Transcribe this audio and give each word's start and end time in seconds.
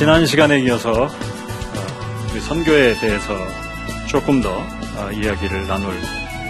네, 0.00 0.06
지난 0.06 0.24
시간에 0.24 0.58
이어서 0.60 1.02
어, 1.02 1.08
우리 2.32 2.40
선교에 2.40 2.94
대해서 2.94 3.36
조금 4.08 4.40
더 4.40 4.48
어, 4.96 5.10
이야기를 5.12 5.66
나눌 5.66 5.94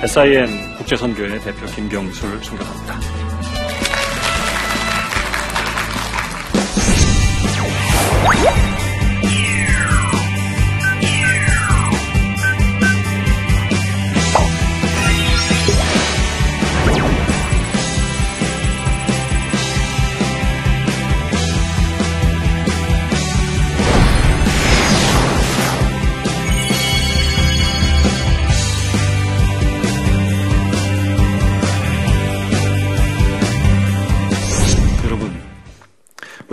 SIN 0.05 0.77
국제선교회 0.77 1.41
대표 1.41 1.67
김경술 1.67 2.41
총장입니다. 2.43 3.20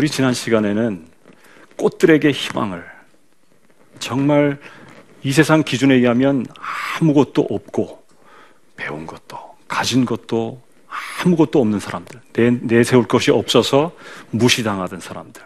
우리 0.08 0.12
지난 0.14 0.34
시간에는 0.34 1.06
꽃들에게 1.76 2.32
희망을 2.32 2.82
정말 4.00 4.58
이 5.22 5.34
세상 5.34 5.64
기준에 5.64 5.96
의하면 5.96 6.46
아무것도 7.02 7.46
없고 7.50 8.06
배운 8.78 9.06
것도 9.06 9.38
가진 9.68 10.06
것도 10.06 10.62
아무것도 11.26 11.60
없는 11.60 11.82
사람들 11.82 12.22
내, 12.32 12.52
내세울 12.52 13.06
것이 13.06 13.32
없어서 13.32 13.92
무시당하던 14.32 15.02
사람들 15.02 15.44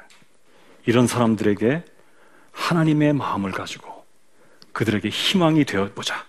이런 0.86 1.08
사람들에게 1.08 1.84
하나님의 2.52 3.14
마음을 3.14 3.52
가지고 3.52 4.06
그들에게 4.74 5.10
희망이 5.10 5.66
되어보자 5.66 6.24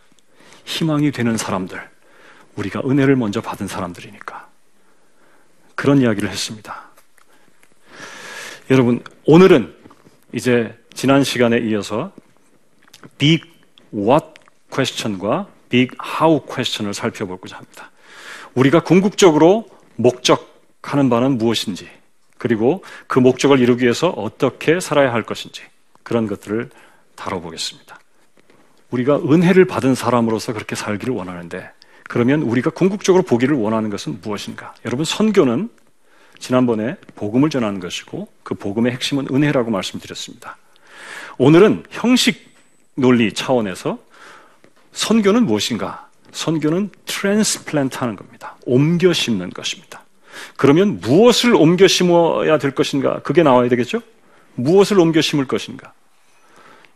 희망이 0.64 1.12
되는 1.12 1.36
사람들 1.36 1.86
우리가 2.56 2.80
은혜를 2.80 3.14
먼저 3.14 3.42
받은 3.42 3.69
사람들이니까 3.69 4.48
그런 5.74 6.00
이야기를 6.00 6.30
했습니다. 6.30 6.91
여러분, 8.70 9.02
오늘은 9.27 9.74
이제 10.32 10.74
지난 10.94 11.24
시간에 11.24 11.58
이어서 11.58 12.12
big 13.18 13.44
what 13.92 14.27
question과 14.72 15.48
big 15.68 15.96
how 16.20 16.41
question을 16.46 16.94
살펴보고자 16.94 17.56
합니다. 17.56 17.90
우리가 18.55 18.80
궁극적으로 18.80 19.66
목적하는 19.96 21.10
바는 21.10 21.38
무엇인지, 21.38 21.88
그리고 22.38 22.84
그 23.08 23.18
목적을 23.18 23.58
이루기 23.58 23.83
위해서 23.84 24.08
어떻게 24.11 24.80
살아야 24.80 25.12
할 25.12 25.23
것인지, 25.23 25.62
그런 26.02 26.27
것들을 26.27 26.70
다뤄보겠습니다. 27.17 27.98
우리가 28.90 29.17
은혜를 29.17 29.64
받은 29.64 29.94
사람으로서 29.94 30.52
그렇게 30.52 30.77
살기를 30.77 31.14
원하는데, 31.14 31.68
그러면 32.05 32.42
우리가 32.42 32.70
궁극적으로 32.70 33.23
보기를 33.23 33.56
원하는 33.56 33.90
것은 33.90 34.20
무엇인가? 34.23 34.74
여러분, 34.84 35.05
선교는 35.05 35.70
지난번에 36.42 36.97
복음을 37.14 37.51
전하는 37.51 37.79
것이고 37.79 38.27
그 38.42 38.55
복음의 38.55 38.91
핵심은 38.92 39.29
은혜라고 39.30 39.70
말씀드렸습니다. 39.70 40.57
오늘은 41.39 41.85
형식 41.91 42.53
논리 42.97 43.33
차원에서 43.33 43.98
선교는 44.91 45.47
무엇인가? 45.47 46.08
선교는 46.33 46.91
transplant 47.06 47.96
하는 47.97 48.17
겁니다. 48.17 48.57
옮겨 48.67 49.13
심는 49.13 49.51
것입니다. 49.51 50.03
그러면 50.57 50.98
무엇을 51.01 51.55
옮겨 51.55 51.86
심어야 51.86 52.59
될 52.59 52.73
것인가? 52.73 53.20
그게 53.20 53.45
나와야 53.45 53.69
되겠죠? 53.69 54.03
무엇을 54.57 54.98
옮겨 54.98 55.20
심을 55.20 55.47
것인가? 55.47 55.92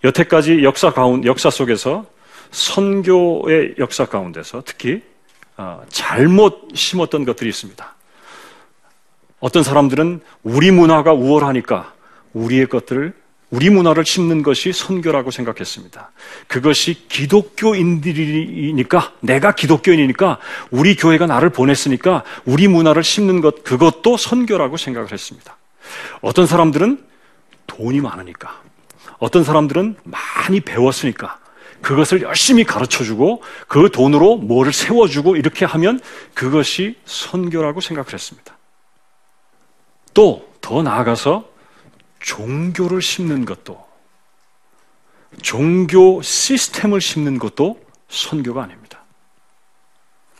여태까지 0.03 0.65
역사 0.65 0.91
가운 0.93 1.25
역사 1.25 1.51
속에서 1.51 2.05
선교의 2.51 3.77
역사 3.78 4.07
가운데서 4.07 4.65
특히 4.67 5.03
어, 5.57 5.83
잘못 5.89 6.69
심었던 6.75 7.25
것들이 7.25 7.49
있습니다. 7.49 7.96
어떤 9.41 9.62
사람들은 9.62 10.20
우리 10.42 10.70
문화가 10.70 11.12
우월하니까 11.12 11.92
우리의 12.32 12.66
것들을 12.66 13.12
우리 13.50 13.70
문화를 13.70 14.04
심는 14.04 14.42
것이 14.42 14.72
선교라고 14.72 15.30
생각했습니다. 15.30 16.10
그것이 16.48 17.06
기독교인들이니까 17.08 19.12
내가 19.20 19.54
기독교인이니까 19.54 20.38
우리 20.70 20.97
교회가 20.97 21.26
나를 21.26 21.50
보냈으니까 21.50 22.24
우리 22.44 22.66
문화를 22.66 23.04
심는 23.04 23.41
것 23.41 23.62
그것도 23.62 24.16
선교라고 24.16 24.76
생각을 24.76 25.12
했습니다. 25.12 25.56
어떤 26.22 26.47
사람들은 26.47 27.04
돈이 27.68 28.00
많으니까 28.00 28.62
어떤 29.18 29.44
사람들은 29.44 29.97
많이 30.03 30.60
배웠으니까 30.60 31.38
그것을 31.82 32.22
열심히 32.22 32.64
가르쳐 32.64 33.04
주고 33.04 33.42
그 33.68 33.91
돈으로 33.92 34.38
뭐를 34.38 34.72
세워 34.72 35.06
주고 35.06 35.36
이렇게 35.36 35.64
하면 35.64 36.00
그것이 36.34 36.97
선교라고 37.04 37.80
생각을 37.80 38.12
했습니다. 38.12 38.56
또 40.16 40.47
더 40.66 40.82
나아가서 40.82 41.49
종교를 42.19 43.00
심는 43.00 43.44
것도 43.44 43.87
종교 45.43 46.21
시스템을 46.21 47.00
심는 47.00 47.38
것도 47.38 47.81
선교가 48.09 48.65
아닙니다. 48.65 49.04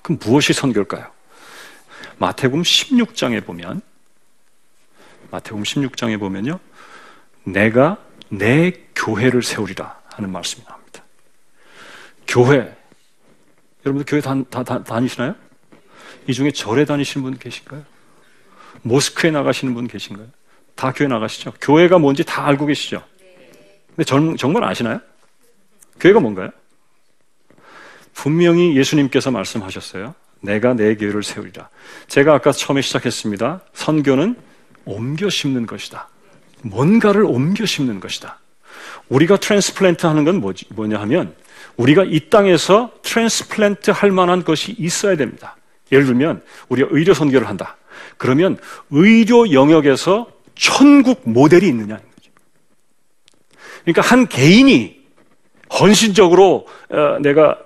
그럼 0.03 0.19
무엇이 0.21 0.53
선교일까요? 0.53 1.13
마태복음 2.19 2.63
16장에 2.63 3.47
보면 3.47 3.83
마태복음 5.31 5.63
16장에 5.63 6.19
보면요. 6.19 6.59
내가 7.45 7.99
내 8.29 8.73
교회를 8.97 9.45
세우리라 9.45 9.97
하는 10.09 10.33
말씀이 10.33 10.65
나옵니다. 10.65 11.05
교회 12.27 12.77
여러분들 13.85 14.07
교회 14.09 14.21
다, 14.21 14.35
다, 14.51 14.65
다, 14.65 14.83
다니시나요? 14.83 15.37
이 16.27 16.33
중에 16.35 16.51
절에 16.51 16.85
다니시는 16.85 17.23
분 17.23 17.39
계신가요? 17.39 17.96
모스크에 18.83 19.31
나가시는 19.31 19.75
분 19.75 19.87
계신가요? 19.89 20.27
다 20.75 20.93
교회 20.93 21.09
나가시죠? 21.09 21.55
교회가 21.61 21.99
뭔지 21.99 22.25
다 22.25 22.47
알고 22.47 22.67
계시죠? 22.67 23.03
근데 23.89 24.05
정, 24.05 24.37
정말 24.37 24.65
아시나요? 24.65 25.01
교회가 25.99 26.21
뭔가요? 26.21 26.51
분명히 28.15 28.77
예수님께서 28.77 29.31
말씀하셨어요. 29.31 30.15
내가 30.41 30.75
내 30.75 30.95
교회를 30.97 31.23
세우리라. 31.23 31.69
제가 32.09 32.35
아까 32.35 32.53
처음에 32.53 32.83
시작했습니다. 32.83 33.63
선교는 33.73 34.37
옮겨 34.85 35.29
심는 35.29 35.67
것이다. 35.67 36.09
뭔가를 36.63 37.25
옮겨 37.25 37.67
심는 37.67 38.01
것이다. 38.01 38.39
우리가 39.09 39.37
transplant 39.37 40.07
하는 40.07 40.25
건 40.25 40.41
뭐지, 40.41 40.67
뭐냐 40.71 41.01
하면 41.01 41.35
우리가 41.77 42.05
이 42.05 42.29
땅에서 42.31 42.93
transplant 43.03 43.91
할 43.91 44.11
만한 44.11 44.45
것이 44.45 44.75
있어야 44.79 45.17
됩니다. 45.17 45.57
예를 45.93 46.07
들면 46.07 46.43
우리가 46.69 46.89
의료 46.91 47.15
선교를 47.15 47.49
한다. 47.49 47.77
그러면 48.17 48.59
의료 48.91 49.53
영역에서 49.53 50.31
천국 50.55 51.23
모델이 51.25 51.67
있느냐는 51.69 52.03
거죠. 52.03 52.31
그러니까 53.83 54.03
한 54.03 54.27
개인이 54.27 54.97
헌신적으로 55.79 56.67
어, 56.91 57.19
내가 57.21 57.59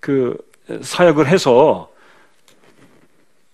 그 0.00 0.36
사역을 0.82 1.28
해서 1.28 1.90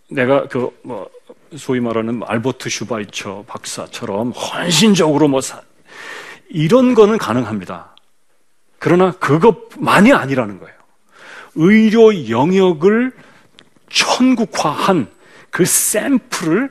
내가 0.09 0.47
그 0.49 0.71
뭐 0.83 1.09
소위 1.57 1.81
말하는 1.81 2.21
알버트 2.25 2.69
슈바이처 2.69 3.45
박사처럼 3.47 4.31
헌신적으로 4.31 5.29
뭐 5.29 5.41
사, 5.41 5.61
이런 6.49 6.95
거는 6.95 7.19
가능합니다. 7.19 7.95
그러나 8.79 9.13
그것만이 9.13 10.13
아니라는 10.13 10.59
거예요. 10.59 10.77
의료 11.57 12.29
영역을 12.29 13.13
천국화한 13.91 15.11
그 15.51 15.65
샘플을 15.65 16.71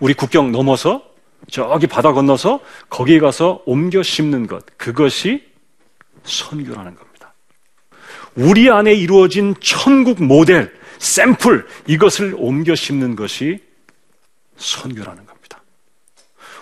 우리 0.00 0.14
국경 0.14 0.52
넘어서 0.52 1.02
저기 1.50 1.86
바다 1.86 2.12
건너서 2.12 2.60
거기에 2.88 3.18
가서 3.18 3.62
옮겨 3.66 4.02
심는 4.02 4.46
것 4.46 4.64
그것이 4.76 5.44
선교라는 6.24 6.94
겁니다. 6.94 7.34
우리 8.34 8.70
안에 8.70 8.94
이루어진 8.94 9.54
천국 9.60 10.22
모델 10.22 10.72
샘플 10.98 11.66
이것을 11.86 12.34
옮겨 12.36 12.74
심는 12.74 13.16
것이 13.16 13.60
선교라는 14.56 15.26
겁니다. 15.26 15.62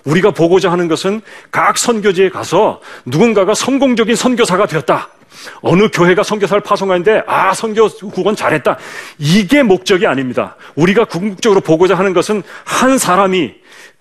우리가 0.04 0.30
보고자 0.30 0.72
하는 0.72 0.88
것은 0.88 1.20
각 1.50 1.76
선교지에 1.76 2.30
가서 2.30 2.80
누군가가 3.04 3.54
성공적인 3.54 4.16
선교사가 4.16 4.66
되었다. 4.66 5.10
어느 5.62 5.88
교회가 5.92 6.22
선교사를 6.22 6.62
파송하는데 6.62 7.22
아 7.26 7.54
선교 7.54 7.88
국원 7.88 8.36
잘했다. 8.36 8.78
이게 9.18 9.62
목적이 9.62 10.06
아닙니다. 10.06 10.56
우리가 10.74 11.04
궁극적으로 11.04 11.60
보고자 11.60 11.94
하는 11.96 12.12
것은 12.12 12.42
한 12.64 12.98
사람이 12.98 13.54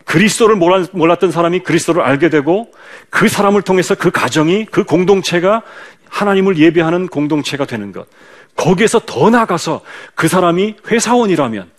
그리스도를 0.05 0.55
몰랐던 0.55 1.31
사람이 1.31 1.59
그리스도를 1.59 2.01
알게 2.01 2.29
되고 2.29 2.71
그 3.09 3.27
사람을 3.27 3.61
통해서 3.61 3.95
그 3.95 4.09
가정이 4.09 4.65
그 4.65 4.83
공동체가 4.83 5.61
하나님을 6.09 6.57
예배하는 6.57 7.07
공동체가 7.07 7.65
되는 7.65 7.91
것. 7.91 8.07
거기에서 8.55 8.99
더 9.05 9.29
나가서 9.29 9.81
그 10.15 10.27
사람이 10.27 10.77
회사원이라면 10.89 11.69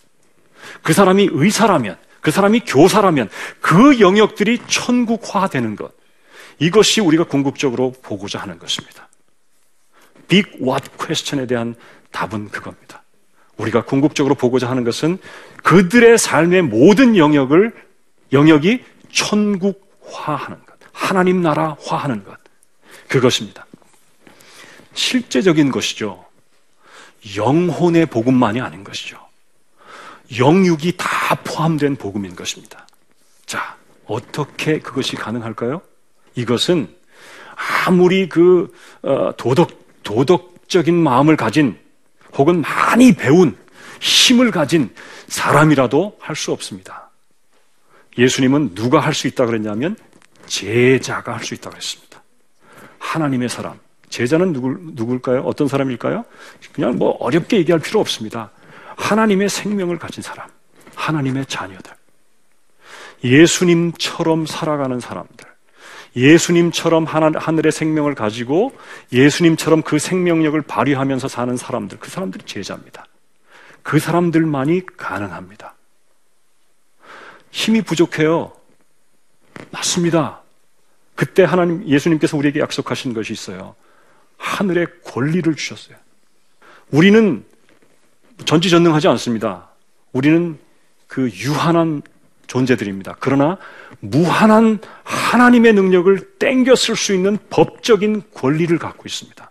그 0.83 0.93
사람이 0.93 1.29
의사라면 1.33 1.97
그 2.21 2.31
사람이 2.31 2.61
교사라면 2.67 3.29
그 3.61 4.01
영역들이 4.01 4.61
천국화되는 4.67 5.77
것. 5.77 5.93
이것이 6.59 7.01
우리가 7.01 7.25
궁극적으로 7.25 7.93
보고자 8.03 8.39
하는 8.39 8.59
것입니다. 8.59 9.09
Big 10.31 10.49
What 10.63 10.89
question에 10.97 11.47
대한 11.47 11.75
답은 12.13 12.49
그겁니다. 12.49 13.03
우리가 13.59 13.85
궁극적으로 13.85 14.35
보고자 14.35 14.71
하는 14.71 14.85
것은 14.85 15.19
그들의 15.63 16.17
삶의 16.17 16.63
모든 16.63 17.19
영역을 17.19 17.75
영역이 18.33 18.83
천국화하는 19.13 20.65
것, 20.65 20.79
하나님 20.93 21.43
나라화하는 21.43 22.25
것. 22.25 22.39
그것입니다. 23.09 23.67
실제적인 24.95 25.71
것이죠. 25.71 26.25
영혼의 27.37 28.07
복음만이 28.07 28.61
아닌 28.61 28.83
것이죠. 28.85 29.19
영육이 30.39 30.95
다 30.97 31.35
포함된 31.43 31.97
복음인 31.97 32.37
것입니다. 32.37 32.87
자, 33.47 33.77
어떻게 34.07 34.79
그것이 34.79 35.17
가능할까요? 35.17 35.83
이것은 36.37 36.95
아무리 37.85 38.29
그 38.29 38.73
어, 39.03 39.33
도덕 39.37 39.80
도덕적인 40.03 40.95
마음을 40.95 41.37
가진 41.37 41.79
혹은 42.37 42.61
많이 42.61 43.13
배운 43.15 43.57
힘을 44.01 44.51
가진 44.51 44.91
사람이라도 45.29 46.17
할 46.21 46.37
수 46.37 46.53
없습니다. 46.53 47.11
예수님은 48.19 48.75
누가 48.75 49.01
할 49.01 49.15
수 49.15 49.27
있다 49.29 49.47
그랬냐면 49.47 49.97
제자가 50.47 51.35
할 51.37 51.45
수 51.45 51.55
있다고 51.55 51.77
했습니다. 51.77 52.23
하나님의 52.99 53.49
사람. 53.49 53.79
제자는 54.09 54.53
누굴, 54.53 54.79
누굴까요? 54.95 55.43
어떤 55.43 55.69
사람일까요? 55.69 56.25
그냥 56.73 56.97
뭐 56.97 57.11
어렵게 57.21 57.59
얘기할 57.59 57.81
필요 57.81 58.01
없습니다. 58.01 58.51
하나님의 58.97 59.49
생명을 59.49 59.99
가진 59.99 60.23
사람. 60.23 60.49
하나님의 60.97 61.47
자녀들. 61.47 61.93
예수님처럼 63.23 64.47
살아가는 64.47 64.99
사람들. 64.99 65.47
예수님처럼 66.17 67.05
하늘의 67.05 67.73
생명을 67.73 68.15
가지고 68.15 68.77
예수님처럼 69.13 69.83
그 69.83 69.99
생명력을 69.99 70.61
발휘하면서 70.63 71.29
사는 71.29 71.57
사람들, 71.57 71.99
그 71.99 72.11
사람들이 72.11 72.45
제자입니다. 72.45 73.07
그 73.83 73.99
사람들만이 73.99 74.83
가능합니다. 74.97 75.75
힘이 77.51 77.83
부족해요. 77.83 78.53
맞습니다. 79.71 80.43
그때 81.15 81.45
하나님, 81.45 81.87
예수님께서 81.87 82.37
우리에게 82.37 82.61
약속하신 82.61 83.15
것이 83.15 83.33
있어요. 83.33 83.75
하늘의 84.37 84.87
권리를 85.05 85.55
주셨어요. 85.55 85.97
우리는 86.91 87.45
전지전능하지 88.45 89.09
않습니다. 89.09 89.69
우리는 90.13 90.59
그 91.07 91.31
유한한 91.31 92.03
존재들입니다. 92.51 93.17
그러나 93.21 93.59
무한한 94.01 94.81
하나님의 95.05 95.73
능력을 95.73 96.39
땡겨 96.39 96.75
쓸 96.75 96.97
수 96.97 97.15
있는 97.15 97.39
법적인 97.49 98.23
권리를 98.35 98.77
갖고 98.79 99.05
있습니다. 99.07 99.51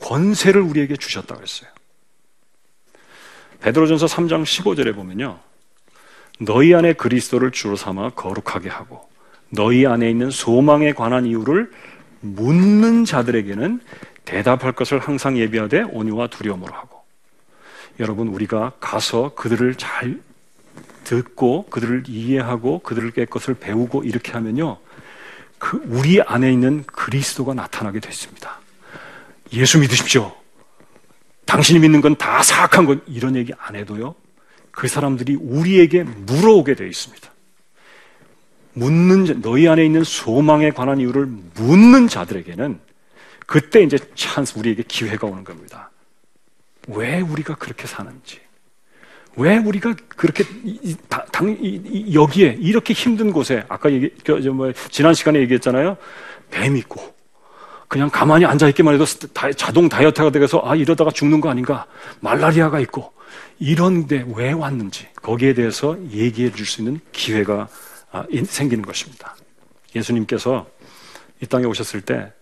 권세를 0.00 0.60
우리에게 0.60 0.96
주셨다고 0.96 1.42
했어요. 1.42 1.68
베드로전서 3.60 4.06
3장 4.06 4.44
15절에 4.44 4.94
보면요. 4.94 5.40
너희 6.38 6.74
안에 6.74 6.92
그리스도를 6.92 7.50
주로 7.50 7.74
삼아 7.74 8.10
거룩하게 8.10 8.68
하고 8.68 9.10
너희 9.50 9.84
안에 9.84 10.08
있는 10.08 10.30
소망에 10.30 10.92
관한 10.92 11.26
이유를 11.26 11.72
묻는 12.20 13.04
자들에게는 13.04 13.80
대답할 14.24 14.72
것을 14.72 15.00
항상 15.00 15.36
예비하되 15.36 15.82
온유와 15.82 16.28
두려움으로 16.28 16.72
하고 16.72 17.02
여러분 17.98 18.28
우리가 18.28 18.74
가서 18.78 19.34
그들을 19.34 19.74
잘 19.74 20.20
듣고 21.10 21.66
그들을 21.70 22.04
이해하고 22.06 22.78
그들을 22.80 23.10
깨것을 23.10 23.54
배우고 23.54 24.04
이렇게 24.04 24.30
하면요. 24.30 24.78
그 25.58 25.82
우리 25.86 26.22
안에 26.22 26.52
있는 26.52 26.84
그리스도가 26.84 27.52
나타나게 27.52 27.98
됐습니다. 27.98 28.60
예수 29.52 29.80
믿으십시오. 29.80 30.32
당신이 31.46 31.80
믿는 31.80 32.00
건 32.00 32.14
다 32.14 32.44
사악한 32.44 32.84
것 32.86 33.00
이런 33.08 33.34
얘기 33.34 33.52
안 33.58 33.74
해도요. 33.74 34.14
그 34.70 34.86
사람들이 34.86 35.34
우리에게 35.34 36.04
물어오게 36.04 36.74
되어 36.76 36.86
있습니다. 36.86 37.28
묻는 38.74 39.40
너희 39.42 39.66
안에 39.66 39.84
있는 39.84 40.04
소망에 40.04 40.70
관한 40.70 41.00
이유를 41.00 41.26
묻는 41.56 42.06
자들에게는 42.06 42.78
그때 43.46 43.82
이제 43.82 43.98
찬스 44.14 44.60
우리에게 44.60 44.84
기회가 44.86 45.26
오는 45.26 45.42
겁니다. 45.42 45.90
왜 46.86 47.20
우리가 47.20 47.56
그렇게 47.56 47.88
사는지, 47.88 48.40
왜 49.36 49.56
우리가 49.58 49.94
그렇게 50.08 50.44
당, 51.08 51.56
여기에 52.12 52.58
이렇게 52.60 52.92
힘든 52.94 53.32
곳에 53.32 53.64
아까 53.68 53.90
얘기 53.90 54.10
뭐 54.50 54.72
지난 54.90 55.14
시간에 55.14 55.38
얘기했잖아요. 55.40 55.96
뱀 56.50 56.76
있고 56.76 57.14
그냥 57.88 58.10
가만히 58.10 58.44
앉아 58.44 58.68
있기만 58.68 58.94
해도 58.94 59.04
자동 59.56 59.88
다이어트가 59.88 60.30
되어서 60.30 60.62
아 60.64 60.76
이러다가 60.76 61.10
죽는 61.10 61.40
거 61.40 61.48
아닌가 61.48 61.86
말라리아가 62.20 62.80
있고 62.80 63.12
이런데 63.58 64.24
왜 64.34 64.52
왔는지 64.52 65.08
거기에 65.22 65.54
대해서 65.54 65.96
얘기해 66.10 66.52
줄 66.52 66.66
수 66.66 66.82
있는 66.82 67.00
기회가 67.12 67.68
아, 68.12 68.24
생기는 68.44 68.84
것입니다. 68.84 69.36
예수님께서 69.94 70.66
이 71.40 71.46
땅에 71.46 71.64
오셨을 71.64 72.00
때 72.00 72.32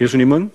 예수님은 0.00 0.50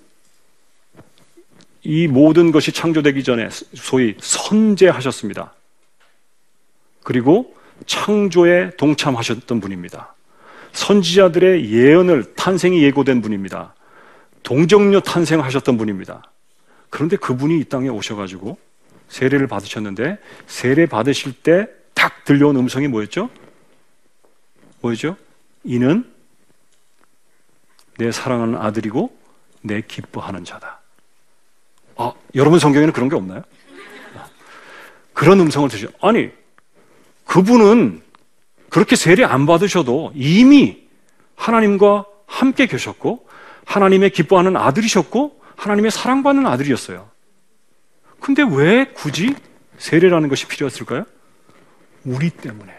이 1.84 2.08
모든 2.08 2.52
것이 2.52 2.72
창조되기 2.72 3.24
전에 3.24 3.50
소위 3.76 4.16
선제하셨습니다. 4.20 5.54
그리고 7.04 7.56
창조에 7.86 8.72
동참하셨던 8.78 9.60
분입니다. 9.60 10.16
선지자들의 10.72 11.72
예언을 11.72 12.34
탄생이 12.36 12.84
예고된 12.84 13.22
분입니다. 13.22 13.76
동정녀 14.44 15.02
탄생하셨던 15.02 15.78
분입니다. 15.78 16.24
그런데 16.90 17.16
그분이 17.16 17.60
이 17.60 17.64
땅에 17.66 17.90
오셔가지고 17.90 18.58
세례를 19.08 19.48
받으셨는데 19.48 20.18
세례 20.48 20.86
받으실 20.86 21.34
때 21.34 21.68
딱 22.04 22.26
들려온 22.26 22.58
음성이 22.58 22.90
뭐였죠? 22.90 23.30
뭐였죠? 24.82 25.16
이는 25.64 26.12
내 27.98 28.12
사랑하는 28.12 28.58
아들이고 28.58 29.18
내 29.62 29.80
기뻐하는 29.80 30.44
자다. 30.44 30.82
아, 31.96 32.12
여러분 32.36 32.60
성경에는 32.60 32.92
그런 32.92 33.08
게 33.08 33.16
없나요? 33.16 33.42
그런 35.14 35.40
음성을 35.40 35.70
드죠. 35.70 35.88
아니, 36.02 36.30
그분은 37.34 38.04
그렇게 38.70 38.96
세례 38.96 39.24
안 39.24 39.48
받으셔도 39.48 40.12
이미 40.14 40.84
하나님과 41.36 42.06
함께 42.28 42.68
계셨고 42.68 43.28
하나님의 43.66 44.12
기뻐하는 44.12 44.56
아들이셨고 44.56 45.42
하나님의 45.56 45.90
사랑받는 45.90 46.46
아들이었어요. 46.46 47.10
근데 48.20 48.44
왜 48.48 48.86
굳이 48.94 49.34
세례라는 49.80 50.30
것이 50.30 50.46
필요했을까요? 50.46 51.06
우리 52.06 52.30
때문에. 52.30 52.72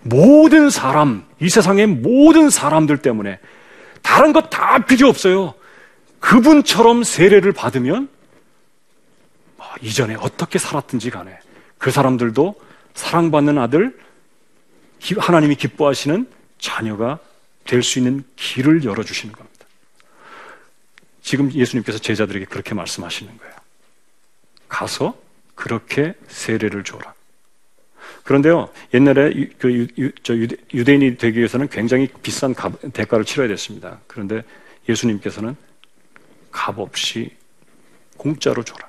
모든 0.00 0.70
사람, 0.70 1.26
이 1.40 1.50
세상의 1.50 1.86
모든 1.88 2.48
사람들 2.48 3.02
때문에 3.02 3.38
다른 4.00 4.32
것 4.32 4.48
다 4.48 4.78
필요 4.86 5.08
없어요. 5.08 5.52
그분처럼 6.20 7.04
세례를 7.04 7.52
받으면 7.52 8.08
뭐 9.58 9.66
이전에 9.82 10.16
어떻게 10.18 10.58
살았든지 10.58 11.10
간에 11.10 11.38
그 11.82 11.90
사람들도 11.90 12.54
사랑받는 12.94 13.58
아들, 13.58 13.98
하나님이 15.18 15.56
기뻐하시는 15.56 16.30
자녀가 16.60 17.18
될 17.64 17.82
수 17.82 17.98
있는 17.98 18.22
길을 18.36 18.84
열어주시는 18.84 19.34
겁니다. 19.34 19.66
지금 21.22 21.52
예수님께서 21.52 21.98
제자들에게 21.98 22.44
그렇게 22.44 22.74
말씀하시는 22.74 23.36
거예요. 23.36 23.54
가서 24.68 25.18
그렇게 25.56 26.14
세례를 26.28 26.84
줘라. 26.84 27.14
그런데요, 28.22 28.70
옛날에 28.94 29.48
그 29.58 29.72
유, 29.72 29.88
유, 29.98 30.12
유대, 30.72 30.94
인이 30.94 31.16
되기 31.16 31.38
위해서는 31.38 31.68
굉장히 31.68 32.08
비싼 32.22 32.54
값, 32.54 32.74
대가를 32.92 33.24
치러야 33.24 33.48
됐습니다. 33.48 33.98
그런데 34.06 34.44
예수님께서는 34.88 35.56
값 36.52 36.78
없이 36.78 37.36
공짜로 38.16 38.62
줘라. 38.62 38.88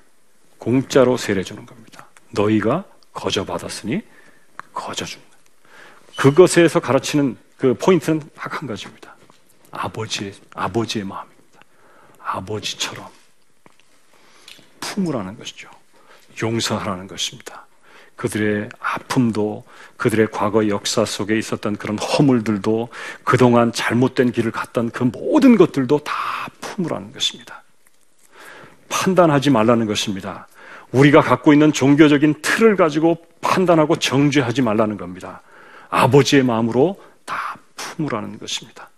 공짜로 0.59 1.17
세례 1.17 1.41
주는 1.41 1.65
겁니다. 1.65 2.12
너희가 2.33 2.85
거저 3.13 3.45
받았으니 3.45 4.01
거저 4.73 5.05
준다. 5.05 5.27
그것에서 6.15 6.79
가르치는 6.79 7.37
그 7.57 7.73
포인트는 7.75 8.21
딱 8.35 8.59
한 8.59 8.67
가지입니다. 8.67 9.15
아버지의, 9.71 10.33
아버지의 10.53 11.05
마음입니다. 11.05 11.59
아버지처럼 12.19 13.07
품으라는 14.79 15.37
것이죠. 15.37 15.69
용서하라는 16.41 17.07
것입니다. 17.07 17.65
그들의 18.15 18.69
아픔도 18.79 19.63
그들의 19.97 20.27
과거 20.31 20.67
역사 20.67 21.03
속에 21.03 21.37
있었던 21.37 21.77
그런 21.77 21.97
허물들도 21.97 22.89
그동안 23.23 23.71
잘못된 23.71 24.31
길을 24.31 24.51
갔던 24.51 24.91
그 24.91 25.03
모든 25.03 25.57
것들도 25.57 25.99
다 25.99 26.13
품으라는 26.61 27.11
것입니다. 27.11 27.63
판단하지 28.89 29.49
말라는 29.49 29.87
것입니다. 29.87 30.47
우리가 30.93 31.21
갖고 31.21 31.53
있는 31.53 31.73
종교적인 31.73 32.41
틀을 32.41 32.75
가지고 32.75 33.17
판단하고 33.41 33.97
정죄하지 33.97 34.61
말라는 34.61 34.97
겁니다. 34.97 35.41
아버지의 35.89 36.43
마음으로 36.43 37.01
다 37.25 37.57
품으라는 37.75 38.39
것입니다. 38.39 38.89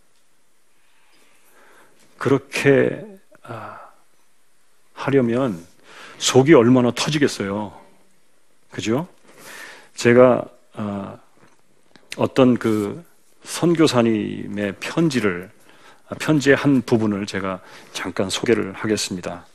그렇게 2.18 3.04
아, 3.44 3.80
하려면 4.94 5.66
속이 6.18 6.54
얼마나 6.54 6.92
터지겠어요. 6.92 7.74
그죠? 8.72 9.08
제가 9.96 10.44
아, 10.74 11.18
어떤 12.18 12.58
그 12.58 13.04
선교사님의 13.44 14.75
편지를 14.80 15.50
편지의 16.20 16.56
한 16.56 16.82
부분을 16.82 17.25
제가 17.25 17.62
잠깐 17.94 18.30
소개를 18.30 18.74
하겠습니다. 18.74 19.46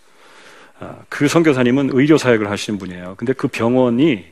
아, 0.80 0.96
그 1.08 1.28
선교사님은 1.28 1.90
의료 1.92 2.16
사역을 2.16 2.50
하시는 2.50 2.78
분이에요. 2.78 3.14
근데 3.18 3.32
그 3.34 3.48
병원이 3.48 4.24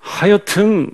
하여튼 0.00 0.90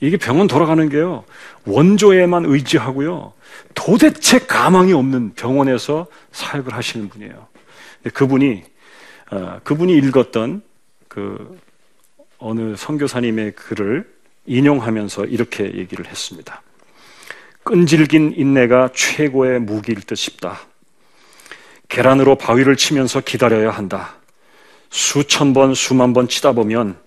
이게 0.00 0.16
병원 0.16 0.46
돌아가는 0.46 0.88
게요. 0.88 1.24
원조에만 1.66 2.46
의지하고요. 2.46 3.32
도대체 3.74 4.38
가망이 4.38 4.92
없는 4.92 5.34
병원에서 5.34 6.06
사역을 6.32 6.74
하시는 6.74 7.08
분이에요. 7.08 7.46
그분이 8.14 8.64
어, 9.32 9.60
그분이 9.64 9.96
읽었던 9.96 10.62
그 11.08 11.58
어느 12.38 12.76
선교사님의 12.76 13.52
글을 13.52 14.08
인용하면서 14.46 15.26
이렇게 15.26 15.64
얘기를 15.64 16.06
했습니다. 16.06 16.62
끈질긴 17.64 18.34
인내가 18.36 18.90
최고의 18.94 19.60
무기일 19.60 20.02
듯 20.02 20.14
싶다. 20.14 20.60
계란으로 21.96 22.34
바위를 22.34 22.76
치면서 22.76 23.22
기다려야 23.22 23.70
한다. 23.70 24.16
수천 24.90 25.54
번, 25.54 25.72
수만 25.72 26.12
번 26.12 26.28
치다 26.28 26.52
보면 26.52 26.98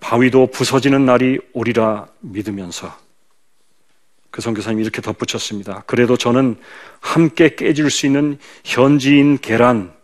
바위도 0.00 0.48
부서지는 0.48 1.06
날이 1.06 1.38
오리라 1.52 2.08
믿으면서 2.18 2.98
그 4.32 4.40
선교사님이 4.42 4.82
이렇게 4.82 5.00
덧붙였습니다. 5.02 5.84
그래도 5.86 6.16
저는 6.16 6.58
함께 6.98 7.54
깨질 7.54 7.88
수 7.90 8.06
있는 8.06 8.40
현지인 8.64 9.38
계란 9.38 9.94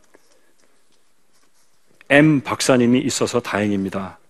M 2.09 2.41
박사님이 2.41 3.01
있어서 3.01 3.41
다행입니다. 3.41 4.21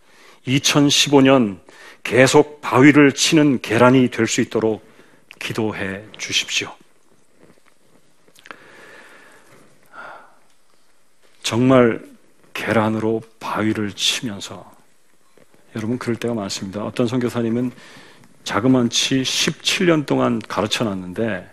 2015년 0.46 1.58
계속 2.02 2.62
바위를 2.62 3.12
치는 3.12 3.60
계란이 3.60 4.08
될 4.08 4.26
수 4.26 4.40
있도록 4.40 4.82
기도해 5.38 6.04
주십시오. 6.16 6.79
정말 11.42 12.04
계란으로 12.52 13.22
바위를 13.38 13.92
치면서 13.92 14.70
여러분 15.76 15.98
그럴 15.98 16.16
때가 16.16 16.34
많습니다. 16.34 16.84
어떤 16.84 17.06
선교사님은 17.06 17.72
자그만치 18.44 19.22
17년 19.22 20.06
동안 20.06 20.40
가르쳐 20.40 20.84
놨는데 20.84 21.48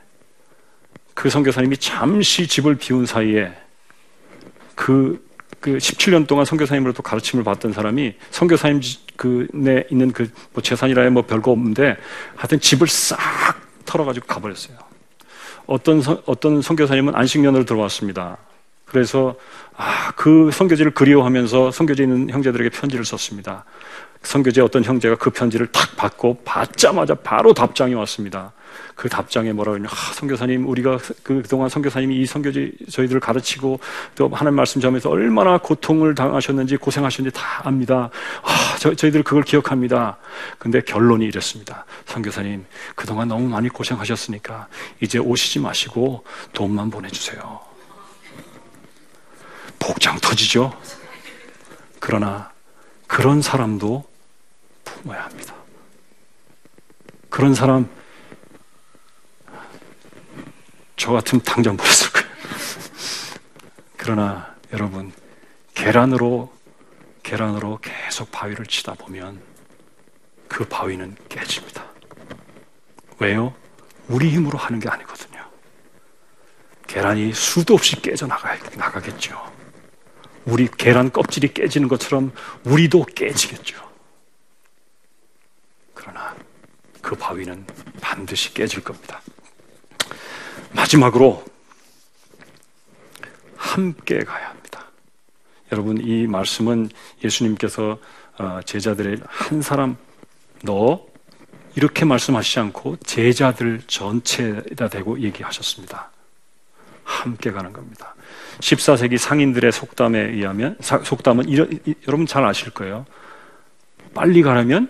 그 1.13 1.29
선교사님이 1.29 1.77
잠시 1.77 2.47
집을 2.47 2.75
비운 2.75 3.05
사이에 3.05 3.51
그, 4.75 5.25
그 5.59 5.77
17년 5.77 6.27
동안 6.27 6.45
선교사님으로부터 6.45 7.03
가르침을 7.03 7.43
받던 7.43 7.73
사람이 7.73 8.15
선교사님 8.31 8.81
그내 9.15 9.83
있는 9.89 10.11
그 10.11 10.29
뭐 10.53 10.61
재산이라 10.63 11.07
뭐 11.11 11.23
별거 11.23 11.51
없는데 11.51 11.97
하여튼 12.35 12.59
집을 12.59 12.87
싹 12.87 13.17
털어가지고 13.85 14.25
가버렸어요. 14.25 14.77
어떤 15.67 16.01
선, 16.01 16.21
어떤 16.25 16.61
선교사님은 16.61 17.15
안식년으로 17.15 17.65
들어왔습니다. 17.65 18.37
그래서 18.87 19.35
아, 19.75 20.11
그 20.15 20.49
선교지를 20.51 20.91
그리워하면서 20.91 21.71
선교지에 21.71 22.05
있는 22.05 22.29
형제들에게 22.29 22.69
편지를 22.69 23.05
썼습니다. 23.05 23.65
선교제 24.23 24.61
어떤 24.61 24.83
형제가 24.83 25.15
그 25.15 25.29
편지를 25.29 25.67
탁 25.67 25.95
받고 25.95 26.41
받자마자 26.43 27.13
바로 27.15 27.53
답장이 27.53 27.93
왔습니다. 27.93 28.51
그 28.95 29.07
답장에 29.07 29.53
뭐라 29.53 29.73
그러냐. 29.73 29.89
아, 29.91 30.13
선교사님, 30.13 30.67
우리가 30.67 30.97
그 31.21 31.41
그동안 31.43 31.69
선교사님이 31.69 32.17
이 32.17 32.25
선교지 32.25 32.73
저희들을 32.89 33.21
가르치고 33.21 33.79
또 34.15 34.27
하나님 34.29 34.55
말씀 34.55 34.81
전에서 34.81 35.09
얼마나 35.09 35.59
고통을 35.59 36.15
당하셨는지 36.15 36.77
고생하셨는지 36.77 37.37
다 37.37 37.61
압니다. 37.63 38.09
아, 38.41 38.77
저, 38.79 38.95
저희들 38.95 39.23
그걸 39.23 39.43
기억합니다. 39.43 40.17
근데 40.57 40.81
결론이 40.81 41.25
이랬습니다. 41.25 41.85
선교사님, 42.05 42.65
그동안 42.95 43.27
너무 43.27 43.47
많이 43.47 43.69
고생하셨으니까 43.69 44.67
이제 44.99 45.19
오시지 45.19 45.59
마시고 45.59 46.23
돈만 46.53 46.89
보내주세요. 46.89 47.66
복장 49.79 50.19
터지죠? 50.19 50.79
그러나 51.99 52.51
그런 53.07 53.41
사람도 53.41 54.07
품어야 54.83 55.25
합니다. 55.25 55.53
그런 57.29 57.53
사람 57.53 57.89
저 60.95 61.11
같으면 61.11 61.43
당장 61.43 61.77
버렸을 61.77 62.11
거예요. 62.11 62.27
그러나 63.97 64.55
여러분 64.73 65.13
계란으로 65.73 66.51
계란으로 67.23 67.79
계속 67.81 68.31
바위를 68.31 68.65
치다 68.65 68.93
보면 68.95 69.41
그 70.47 70.65
바위는 70.65 71.15
깨집니다. 71.29 71.85
왜요? 73.19 73.53
우리 74.07 74.29
힘으로 74.29 74.57
하는 74.57 74.79
게 74.79 74.89
아니거든요. 74.89 75.45
계란이 76.87 77.33
수도 77.33 77.73
없이 77.73 78.01
깨져 78.01 78.25
나가, 78.27 78.55
나가겠죠. 78.75 79.56
우리 80.47 80.67
계란 80.77 81.11
껍질이 81.11 81.53
깨지는 81.53 81.89
것처럼 81.89 82.31
우리도 82.63 83.03
깨지겠죠. 83.03 83.85
그러나 85.93 86.33
그 87.01 87.15
바위는 87.15 87.65
반드시 88.01 88.53
깨질 88.53 88.81
겁니다. 88.81 89.21
마지막으로 90.71 91.43
함께 93.57 94.19
가야 94.19 94.49
합니다. 94.49 94.85
여러분 95.71 95.99
이 96.01 96.25
말씀은 96.27 96.89
예수님께서 97.23 97.99
어, 98.39 98.59
제자들의 98.63 99.17
한 99.25 99.61
사람 99.61 99.97
너 100.63 101.05
이렇게 101.75 102.05
말씀하시지 102.05 102.59
않고 102.59 102.97
제자들 102.97 103.81
전체에다 103.85 104.87
대고 104.87 105.19
얘기하셨습니다. 105.19 106.09
함께 107.03 107.51
가는 107.51 107.73
겁니다. 107.73 108.15
14세기 108.59 109.17
상인들의 109.17 109.71
속담에 109.71 110.19
의하면 110.19 110.77
속담은 110.81 111.49
이러, 111.49 111.65
이, 111.65 111.93
여러분 112.07 112.25
잘 112.25 112.43
아실 112.43 112.71
거예요. 112.71 113.05
빨리 114.13 114.41
가려면 114.41 114.89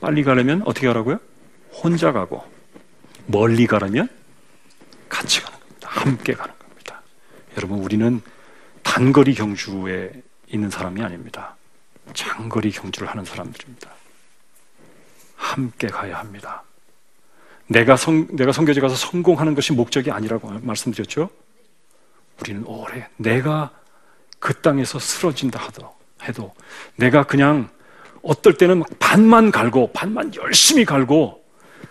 빨리 0.00 0.22
가려면 0.22 0.62
어떻게 0.66 0.86
가라고요? 0.86 1.18
혼자 1.72 2.12
가고 2.12 2.44
멀리 3.26 3.66
가려면 3.66 4.08
같이 5.08 5.42
가는 5.42 5.58
겁니다. 5.58 5.88
함께 5.90 6.34
가는 6.34 6.54
겁니다. 6.58 7.02
여러분 7.56 7.78
우리는 7.80 8.20
단거리 8.82 9.34
경주에 9.34 10.12
있는 10.48 10.70
사람이 10.70 11.02
아닙니다. 11.02 11.56
장거리 12.14 12.70
경주를 12.70 13.08
하는 13.08 13.24
사람들입니다. 13.24 13.90
함께 15.36 15.88
가야 15.88 16.18
합니다. 16.18 16.62
내가 17.68 17.96
성, 17.96 18.28
내가 18.36 18.52
성교제 18.52 18.80
가서 18.80 18.94
성공하는 18.94 19.54
것이 19.54 19.72
목적이 19.72 20.12
아니라고 20.12 20.48
말씀드렸죠? 20.62 21.30
우리는 22.40 22.64
오래 22.66 23.08
내가 23.16 23.70
그 24.38 24.60
땅에서 24.60 24.98
쓰러진다 24.98 25.58
하도 25.58 25.94
해도 26.22 26.54
내가 26.96 27.24
그냥 27.24 27.70
어떨 28.22 28.54
때는 28.54 28.82
반만 28.98 29.50
갈고 29.50 29.92
반만 29.92 30.34
열심히 30.34 30.84
갈고 30.84 31.44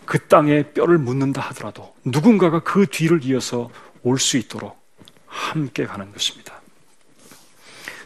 그 0.05 0.27
땅에 0.27 0.63
뼈를 0.73 0.97
묻는다 0.97 1.41
하더라도 1.41 1.95
누군가가 2.03 2.61
그 2.61 2.85
뒤를 2.85 3.23
이어서 3.23 3.69
올 4.03 4.19
수 4.19 4.37
있도록 4.37 4.79
함께 5.25 5.85
가는 5.85 6.11
것입니다. 6.11 6.61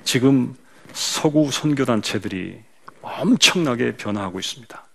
지금 0.04 0.56
서구 0.94 1.52
선교단체들이 1.52 2.60
엄청나게 3.02 3.98
변화하고 3.98 4.40
있습니다. 4.40 4.86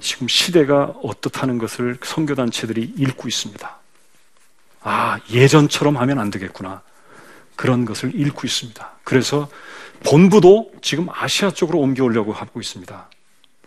지금 0.00 0.26
시대가 0.26 0.86
어떻다는 1.02 1.58
것을 1.58 1.98
선교단체들이 2.02 2.94
읽고 2.96 3.28
있습니다. 3.28 3.78
아, 4.84 5.18
예전처럼 5.30 5.96
하면 5.96 6.18
안 6.18 6.30
되겠구나. 6.30 6.82
그런 7.56 7.84
것을 7.84 8.14
읽고 8.14 8.46
있습니다. 8.46 8.92
그래서 9.02 9.48
본부도 10.04 10.72
지금 10.82 11.08
아시아 11.10 11.50
쪽으로 11.50 11.80
옮겨오려고 11.80 12.32
하고 12.32 12.60
있습니다. 12.60 13.08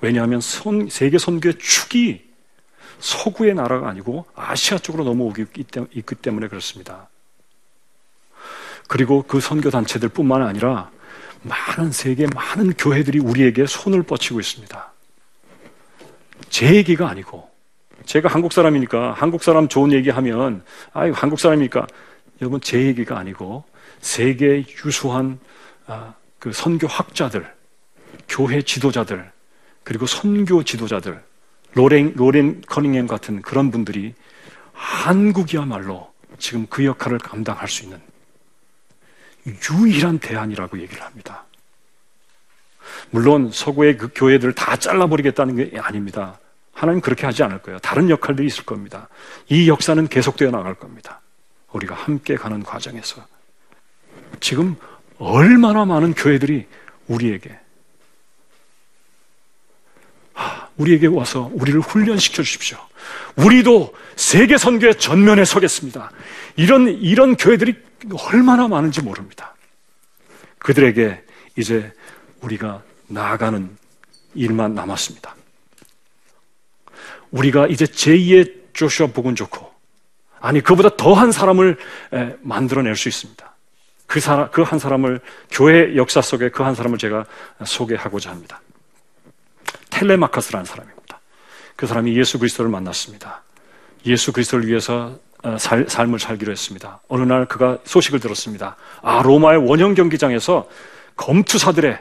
왜냐하면 0.01 0.39
선, 0.41 0.88
세계 0.89 1.17
선교의 1.17 1.55
축이 1.57 2.27
서구의 3.00 3.55
나라가 3.55 3.89
아니고 3.89 4.25
아시아 4.36 4.77
쪽으로 4.77 5.03
넘어오기 5.03 5.45
때문에 6.21 6.47
그렇습니다. 6.47 7.09
그리고 8.88 9.24
그 9.24 9.39
선교 9.39 9.71
단체들 9.71 10.09
뿐만 10.09 10.43
아니라 10.43 10.91
많은 11.41 11.91
세계 11.91 12.27
많은 12.27 12.74
교회들이 12.74 13.19
우리에게 13.19 13.65
손을 13.65 14.03
뻗치고 14.03 14.39
있습니다. 14.39 14.93
제 16.50 16.75
얘기가 16.75 17.09
아니고 17.09 17.50
제가 18.06 18.30
한국 18.30 18.54
사람이니까 18.54 19.13
한국 19.13 19.44
사람 19.44 19.68
좋은 19.68 19.92
얘기 19.92 20.10
하면 20.10 20.63
아이 20.94 21.12
한국 21.12 21.39
사람이니까 21.39 21.88
여러분 22.42 22.62
제 22.62 22.82
얘기가 22.84 23.18
아니고 23.18 23.63
세계 24.00 24.63
유수한 24.86 25.39
아, 25.88 26.13
그 26.39 26.51
선교 26.51 26.88
학자들, 26.88 27.51
교회 28.27 28.62
지도자들, 28.62 29.32
그리고 29.84 30.06
선교 30.06 30.63
지도자들, 30.63 31.24
로렌, 31.74 32.13
로렌 32.16 32.62
커닝햄 32.68 33.08
같은 33.08 33.42
그런 33.42 33.72
분들이 33.72 34.13
한국이야말로 34.74 36.12
지금 36.38 36.68
그 36.70 36.86
역할을 36.86 37.18
감당할 37.20 37.68
수 37.68 37.84
있는 37.84 38.00
유일한 39.46 40.20
대안이라고 40.20 40.80
얘기를 40.80 41.04
합니다. 41.04 41.46
물론 43.10 43.50
서구의 43.51 43.98
그 43.98 44.10
교회들을 44.13 44.54
다 44.54 44.75
잘라버리겠다는 44.75 45.56
게 45.56 45.80
아닙니다. 45.80 46.39
하나님 46.77 47.01
그렇게 47.01 47.25
하지 47.25 47.41
않을 47.41 47.63
거예요. 47.63 47.79
다른 47.79 48.07
역할들이 48.07 48.46
있을 48.46 48.63
겁니다. 48.63 49.10
이 49.50 49.67
역사는 49.67 50.07
계속되어 50.10 50.51
나갈 50.51 50.75
겁니다. 50.75 51.22
우리가 51.72 51.96
함께 51.96 52.36
가는 52.36 52.62
과정에서. 52.62 53.25
지금 54.39 54.75
얼마나 55.17 55.86
많은 55.86 56.13
교회들이 56.13 56.67
우리에게 57.07 57.57
우리에게 60.77 61.07
와서 61.07 61.50
우리를 61.53 61.79
훈련시켜 61.79 62.43
주십시오. 62.43 62.77
우리도 63.38 63.96
세계 64.15 64.60
선교의 64.60 65.00
전면에 65.00 65.46
서겠습니다. 65.46 66.12
이런 66.57 66.88
이런 66.89 67.36
교회들이 67.36 67.75
얼마나 68.31 68.67
많은지 68.67 69.01
모릅니다. 69.01 69.55
그들에게 70.60 71.24
이제 71.55 71.91
우리가 72.41 72.84
나아가는 73.07 73.75
일만 74.36 74.75
남았습니다. 74.75 75.37
우리가 77.31 77.67
이제 77.67 77.86
제2의 77.86 78.74
조슈아 78.74 79.07
복은 79.07 79.36
좋고 79.36 79.72
아니 80.39 80.62
그보다 80.62 80.96
더한 80.96 81.31
사람을 81.31 81.77
만들어낼 82.41 82.96
수 82.96 83.10
있습니다. 83.10 83.55
그 84.05 84.19
사람 84.19 84.50
그 84.51 84.63
한 84.63 84.79
사람을 84.79 85.19
교회 85.51 85.96
역사 85.96 86.22
속에 86.22 86.50
그 86.50 86.63
한 86.63 86.75
사람을 86.75 86.98
제가 86.98 87.25
소개하고자 87.65 88.29
합니다. 88.29 88.62
텔레마카스라는 89.89 90.65
사람입니다. 90.65 91.19
그 91.75 91.88
사람이 91.88 92.17
예수 92.17 92.39
그리스도를 92.39 92.72
만났습니다. 92.72 93.43
예수 94.05 94.31
그리스도를 94.31 94.67
위해서 94.67 95.17
어, 95.43 95.57
살, 95.60 95.86
삶을 95.88 96.19
살기로 96.19 96.51
했습니다. 96.51 97.00
어느 97.07 97.24
날 97.24 97.46
그가 97.46 97.77
소식을 97.84 98.19
들었습니다. 98.19 98.75
아 99.03 99.22
로마의 99.22 99.67
원형 99.67 99.93
경기장에서 99.93 100.67
검투사들의 101.15 102.00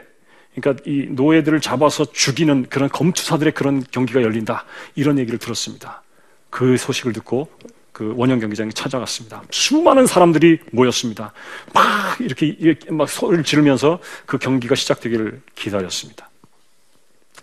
그러니까 0.59 0.83
이 0.85 1.07
노예들을 1.09 1.61
잡아서 1.61 2.11
죽이는 2.11 2.67
그런 2.69 2.89
검투사들의 2.89 3.53
그런 3.53 3.83
경기가 3.91 4.21
열린다. 4.23 4.65
이런 4.95 5.19
얘기를 5.19 5.37
들었습니다. 5.37 6.01
그 6.49 6.77
소식을 6.77 7.13
듣고 7.13 7.49
그 7.91 8.13
원형 8.15 8.39
경기장에 8.39 8.71
찾아갔습니다. 8.71 9.43
수많은 9.51 10.07
사람들이 10.07 10.59
모였습니다. 10.71 11.33
막 11.73 12.19
이렇게, 12.19 12.47
이렇게 12.47 12.91
막 12.91 13.09
소리를 13.09 13.43
지르면서 13.43 13.99
그 14.25 14.37
경기가 14.37 14.75
시작되기를 14.75 15.41
기다렸습니다. 15.55 16.29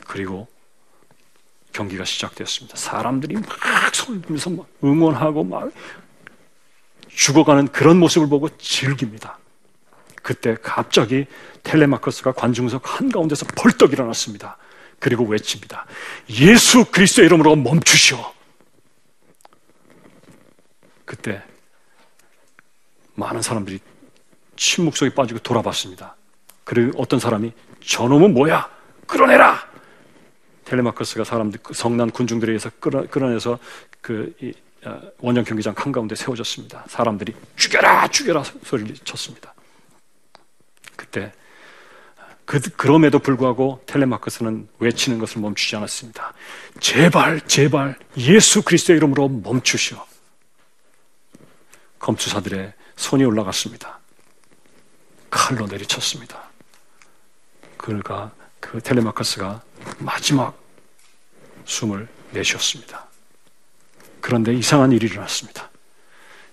그리고 0.06 0.48
경기가 1.72 2.04
시작되었습니다. 2.04 2.76
사람들이 2.76 3.34
막 3.34 3.94
손을 3.94 4.22
들면서 4.22 4.50
막 4.50 4.66
응원하고 4.82 5.44
막 5.44 5.72
죽어가는 7.08 7.68
그런 7.68 7.98
모습을 7.98 8.28
보고 8.28 8.48
즐깁니다. 8.58 9.38
그때 10.24 10.56
갑자기 10.62 11.26
텔레마커스가 11.64 12.32
관중석 12.32 12.82
한가운데서 12.98 13.44
벌떡 13.56 13.92
일어났습니다. 13.92 14.56
그리고 14.98 15.26
외칩니다. 15.26 15.84
예수 16.30 16.86
그리스도의 16.86 17.26
이름으로 17.26 17.56
멈추시오. 17.56 18.32
그때 21.04 21.42
많은 23.16 23.42
사람들이 23.42 23.80
침묵 24.56 24.96
속에 24.96 25.14
빠지고 25.14 25.40
돌아봤습니다. 25.40 26.16
그리고 26.64 26.92
어떤 26.96 27.20
사람이 27.20 27.52
저놈은 27.84 28.32
뭐야? 28.32 28.70
끌어내라! 29.06 29.68
텔레마커스가 30.64 31.24
사람들 31.24 31.60
그 31.62 31.74
성난 31.74 32.10
군중들에 32.10 32.50
의해서 32.50 32.70
끌어, 32.80 33.06
끌어내서 33.06 33.58
그 34.00 34.34
이, 34.40 34.54
어, 34.86 35.02
원정 35.18 35.44
경기장 35.44 35.74
한가운데 35.76 36.14
세워졌습니다. 36.14 36.86
사람들이 36.88 37.34
죽여라 37.56 38.08
죽여라 38.08 38.42
소리를 38.42 38.96
쳤습니다. 39.04 39.53
그때 41.14 41.32
그, 42.44 42.60
그럼에도 42.76 43.18
불구하고 43.18 43.82
텔레마커스는 43.86 44.68
외치는 44.78 45.18
것을 45.18 45.40
멈추지 45.40 45.76
않았습니다. 45.76 46.34
제발 46.80 47.40
제발 47.46 47.96
예수 48.18 48.62
그리스도의 48.62 48.98
이름으로 48.98 49.28
멈추시오. 49.28 50.04
검투사들의 51.98 52.72
손이 52.96 53.24
올라갔습니다. 53.24 53.98
칼로 55.30 55.66
내리쳤습니다. 55.66 56.42
그가 57.78 58.30
그 58.60 58.80
텔레마커스가 58.80 59.62
마지막 59.98 60.58
숨을 61.64 62.08
내쉬었습니다. 62.32 63.06
그런데 64.20 64.54
이상한 64.54 64.92
일이 64.92 65.06
일어났습니다. 65.06 65.70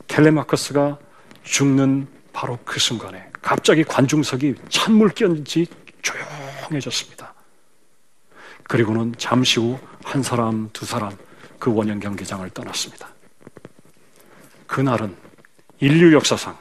텔레마커스가 0.07 0.97
죽는 1.43 2.07
바로 2.33 2.57
그 2.63 2.79
순간에 2.79 3.25
갑자기 3.41 3.83
관중석이 3.83 4.55
찬물 4.69 5.09
끼얹지 5.09 5.67
조용해졌습니다. 6.01 7.33
그리고는 8.63 9.13
잠시 9.17 9.59
후 9.59 9.79
한 10.03 10.23
사람, 10.23 10.69
두 10.73 10.85
사람 10.85 11.15
그 11.59 11.73
원형 11.73 11.99
경기장을 11.99 12.49
떠났습니다. 12.51 13.07
그날은 14.67 15.15
인류 15.79 16.13
역사상 16.13 16.57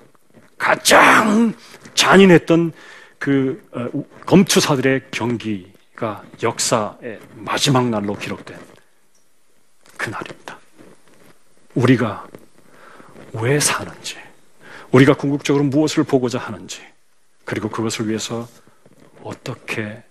가장 0.58 1.54
잔인했던 1.94 2.72
그 3.18 3.62
어, 3.72 3.88
검투사들의 4.26 5.06
경기 5.10 5.70
가 5.94 6.22
역사의 6.42 7.20
마지막 7.34 7.88
날로 7.88 8.16
기록된 8.16 8.58
그날입니다. 9.98 10.58
우리가 11.74 12.26
왜 13.34 13.60
사는지, 13.60 14.16
우리가 14.92 15.14
궁극적으로 15.14 15.64
무엇을 15.64 16.04
보고자 16.04 16.38
하는지, 16.38 16.80
그리고 17.44 17.68
그것을 17.68 18.08
위해서 18.08 18.48
어떻게 19.22 20.02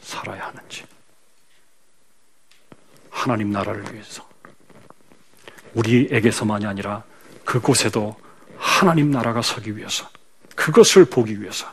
살아야 0.00 0.46
하는지. 0.48 0.84
하나님 3.10 3.50
나라를 3.50 3.92
위해서. 3.92 4.26
우리에게서만이 5.74 6.66
아니라 6.66 7.04
그곳에도 7.44 8.16
하나님 8.56 9.10
나라가 9.10 9.42
서기 9.42 9.76
위해서, 9.76 10.08
그것을 10.54 11.04
보기 11.04 11.40
위해서 11.40 11.72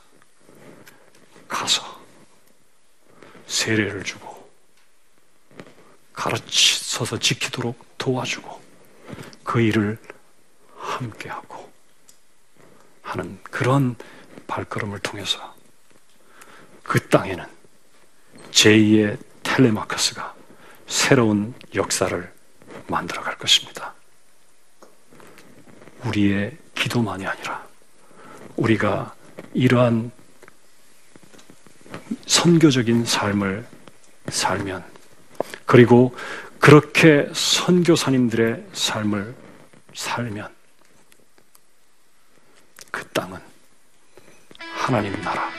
가서 1.48 1.84
세례를 3.48 4.04
주고 4.04 4.50
가르치서서 6.14 7.20
지키도록 7.20 7.98
도와주고 7.98 8.62
그 9.44 9.62
일을 9.62 9.98
함께하고 10.76 11.53
하는 13.14 13.38
그런 13.44 13.96
발걸음을 14.48 15.00
통해서 15.00 15.56
그 16.84 17.08
땅에는 17.08 17.46
제2의 18.52 19.18
텔레마커스가 19.44 20.34
새로운 20.88 21.54
역사를 21.76 22.34
만들어 22.88 23.22
갈 23.22 23.38
것입니다. 23.38 23.94
우리의 26.06 26.58
기도만이 26.76 27.26
아니라 27.26 27.66
우리가 28.56 29.14
이러한 29.54 30.12
선교적인 32.26 33.06
삶을 33.06 33.66
살면 34.30 34.84
그리고 35.66 36.16
그렇게 36.60 37.30
선교사님들의 37.34 38.68
삶을 38.74 39.36
살면 39.94 40.48
그 40.48 40.63
땅은 43.14 43.40
하나님 44.76 45.22
나라 45.22 45.50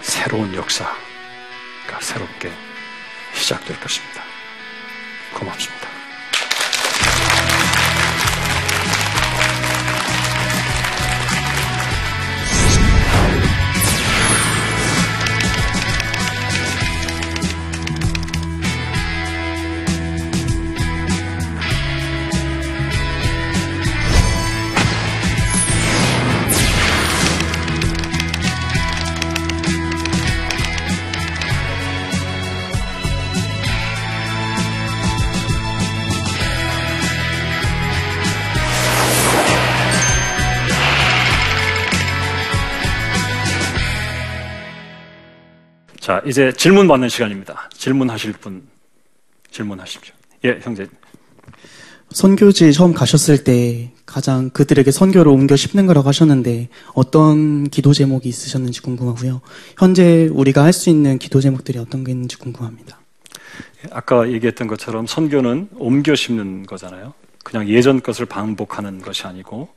새로운 0.00 0.54
역사가 0.54 2.00
새롭게 2.00 2.52
시작될 3.34 3.78
것입니다. 3.80 4.22
고맙습니다. 5.34 5.81
자, 46.12 46.20
이제 46.26 46.52
질문 46.52 46.88
받는 46.88 47.08
시간입니다. 47.08 47.70
질문하실 47.72 48.32
분 48.34 48.68
질문하십시오. 49.50 50.14
예, 50.44 50.60
형제. 50.60 50.86
선교지 52.10 52.74
처음 52.74 52.92
가셨을 52.92 53.44
때 53.44 53.90
가장 54.04 54.50
그들에게 54.50 54.90
선교를 54.90 55.32
옮겨 55.32 55.56
씹는 55.56 55.86
거라고 55.86 56.08
하셨는데 56.08 56.68
어떤 56.92 57.64
기도 57.70 57.94
제목이 57.94 58.28
있으셨는지 58.28 58.82
궁금하고요. 58.82 59.40
현재 59.78 60.28
우리가 60.30 60.62
할 60.62 60.74
수 60.74 60.90
있는 60.90 61.18
기도 61.18 61.40
제목들이 61.40 61.78
어떤 61.78 62.04
게 62.04 62.12
있는지 62.12 62.36
궁금합니다. 62.36 63.00
아까 63.90 64.30
얘기했던 64.30 64.68
것처럼 64.68 65.06
선교는 65.06 65.70
옮겨 65.76 66.14
씹는 66.14 66.66
거잖아요. 66.66 67.14
그냥 67.42 67.66
예전 67.70 68.02
것을 68.02 68.26
반복하는 68.26 69.00
것이 69.00 69.26
아니고 69.26 69.70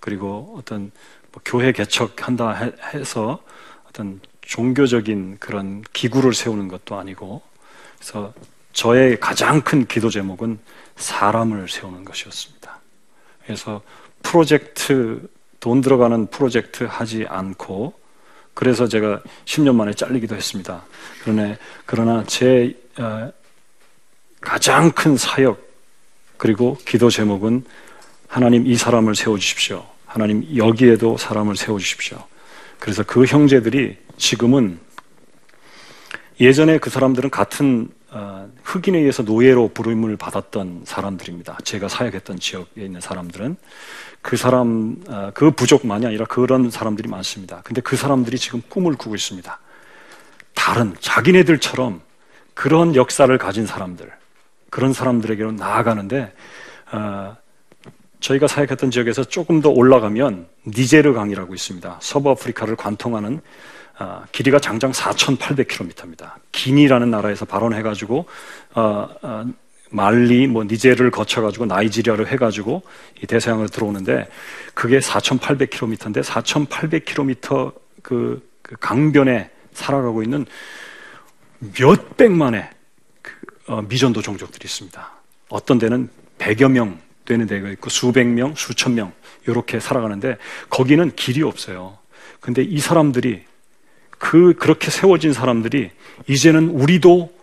그리고 0.00 0.54
어떤 0.56 0.90
뭐 1.32 1.42
교회 1.44 1.70
개척한다 1.70 2.72
해서 2.94 3.42
어떤 3.86 4.22
종교적인 4.42 5.38
그런 5.38 5.82
기구를 5.92 6.34
세우는 6.34 6.68
것도 6.68 6.96
아니고 6.96 7.42
그래서 7.98 8.32
저의 8.72 9.18
가장 9.20 9.60
큰 9.60 9.86
기도 9.86 10.10
제목은 10.10 10.58
사람을 10.96 11.68
세우는 11.68 12.04
것이었습니다. 12.04 12.80
그래서 13.44 13.82
프로젝트 14.22 15.28
돈 15.60 15.80
들어가는 15.80 16.26
프로젝트 16.26 16.84
하지 16.84 17.24
않고 17.28 17.94
그래서 18.54 18.86
제가 18.86 19.22
10년 19.44 19.74
만에 19.74 19.94
잘리기도 19.94 20.34
했습니다. 20.34 20.82
그러나 21.22 21.56
그러나 21.86 22.24
제 22.26 22.76
어, 22.98 23.32
가장 24.40 24.90
큰 24.92 25.16
사역 25.16 25.60
그리고 26.36 26.76
기도 26.86 27.08
제목은 27.08 27.64
하나님 28.26 28.66
이 28.66 28.76
사람을 28.76 29.14
세워 29.14 29.38
주십시오. 29.38 29.86
하나님 30.06 30.44
여기에도 30.56 31.16
사람을 31.16 31.56
세워 31.56 31.78
주십시오. 31.78 32.22
그래서 32.78 33.02
그 33.04 33.24
형제들이 33.24 33.96
지금은 34.22 34.78
예전에 36.38 36.78
그 36.78 36.90
사람들은 36.90 37.28
같은 37.30 37.88
어, 38.10 38.48
흑인에 38.62 38.98
의해서 38.98 39.24
노예로 39.24 39.70
부름을 39.74 40.16
받았던 40.16 40.82
사람들입니다. 40.84 41.58
제가 41.64 41.88
사역했던 41.88 42.38
지역에 42.38 42.84
있는 42.84 43.00
사람들은 43.00 43.56
그 44.20 44.36
사람 44.36 45.02
어, 45.08 45.32
그 45.34 45.50
부족만이 45.50 46.06
아니라 46.06 46.24
그런 46.26 46.70
사람들이 46.70 47.08
많습니다. 47.08 47.62
근데 47.64 47.80
그 47.80 47.96
사람들이 47.96 48.38
지금 48.38 48.62
꿈을 48.68 48.94
꾸고 48.94 49.16
있습니다. 49.16 49.58
다른 50.54 50.94
자기네들처럼 51.00 52.00
그런 52.54 52.94
역사를 52.94 53.36
가진 53.38 53.66
사람들 53.66 54.08
그런 54.70 54.92
사람들에게로 54.92 55.50
나아가는데 55.52 56.32
어, 56.92 57.36
저희가 58.20 58.46
사역했던 58.46 58.92
지역에서 58.92 59.24
조금 59.24 59.60
더 59.60 59.70
올라가면 59.70 60.46
니제르 60.68 61.12
강이라고 61.12 61.54
있습니다. 61.54 61.98
서부 62.00 62.30
아프리카를 62.30 62.76
관통하는 62.76 63.40
어, 64.02 64.24
길이가 64.32 64.58
장장 64.58 64.90
4,800km입니다. 64.90 66.32
기니라는 66.50 67.12
나라에서 67.12 67.44
발원해가지고 67.44 68.26
어, 68.74 69.08
어, 69.22 69.44
말리, 69.90 70.48
뭐 70.48 70.64
니제를 70.64 71.12
거쳐가지고 71.12 71.66
나이지리아를 71.66 72.26
해가지고 72.26 72.82
이 73.22 73.26
대서양을 73.28 73.68
들어오는데 73.68 74.26
그게 74.74 74.98
4,800km인데 74.98 76.24
4,800km 76.24 77.72
그, 78.02 78.50
그 78.62 78.74
강변에 78.80 79.50
살아가고 79.72 80.24
있는 80.24 80.46
몇 81.60 82.16
백만의 82.16 82.68
그, 83.22 83.32
어, 83.68 83.82
미전도 83.82 84.20
종족들이 84.20 84.64
있습니다. 84.64 85.12
어떤 85.48 85.78
데는 85.78 86.10
100여 86.38 86.68
명 86.68 86.98
되는 87.24 87.46
데가 87.46 87.68
있고 87.70 87.88
수백 87.88 88.26
명, 88.26 88.52
수천 88.56 88.96
명 88.96 89.12
이렇게 89.46 89.78
살아가는데 89.78 90.38
거기는 90.70 91.14
길이 91.14 91.44
없어요. 91.44 91.98
근데 92.40 92.62
이 92.62 92.80
사람들이 92.80 93.44
그 94.22 94.54
그렇게 94.54 94.88
세워진 94.92 95.32
사람들이 95.32 95.90
이제는 96.28 96.68
우리도 96.68 97.34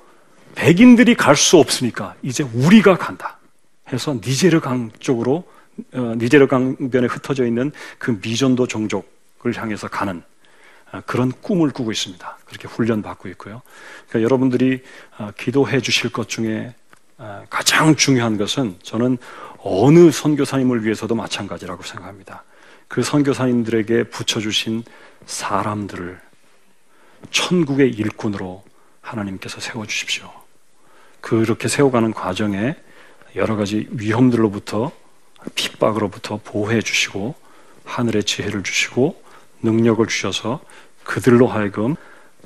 백인들이 0.56 1.14
갈 1.14 1.36
수 1.36 1.58
없으니까 1.58 2.16
이제 2.24 2.42
우리가 2.54 2.98
간다. 2.98 3.38
해서 3.92 4.14
니제르 4.14 4.62
강 4.62 4.90
쪽으로 5.00 5.44
어, 5.94 6.14
니제르 6.18 6.48
강변에 6.48 7.08
흩어져 7.08 7.46
있는 7.46 7.74
그 7.98 8.18
미전도 8.24 8.68
종족을 8.68 9.58
향해서 9.58 9.90
가는 9.90 10.24
어, 10.94 11.02
그런 11.06 11.34
꿈을 11.42 11.72
꾸고 11.72 11.92
있습니다. 11.92 12.38
그렇게 12.46 12.70
훈련 12.70 13.02
받고 13.02 13.28
있고요. 13.30 13.62
그러니까 14.08 14.24
여러분들이 14.24 14.82
어, 15.18 15.32
기도해 15.38 15.82
주실 15.82 16.14
것 16.14 16.30
중에 16.30 16.74
어, 17.18 17.44
가장 17.50 17.98
중요한 17.98 18.38
것은 18.38 18.78
저는 18.84 19.18
어느 19.58 20.12
선교사님을 20.12 20.86
위해서도 20.86 21.14
마찬가지라고 21.14 21.84
생각합니다. 21.84 22.46
그 22.88 23.04
선교사님들에게 23.04 24.06
붙여주신 24.06 24.86
사람들을 25.26 26.29
천국의 27.32 27.92
일꾼으로 27.92 28.64
하나님께서 29.02 29.60
세워주십시오. 29.60 30.32
그렇게 31.22 31.68
세워가는 31.68 32.14
과정에 32.14 32.76
여러 33.36 33.56
가지 33.56 33.88
위험들로부터 33.92 34.92
핍박으로부터 35.56 36.40
보호해 36.44 36.82
주시고 36.82 37.36
하늘의 37.86 38.24
지혜를 38.24 38.64
주시고 38.64 39.22
능력을 39.62 40.06
주셔서 40.08 40.62
그들로 41.04 41.48
하여금 41.48 41.96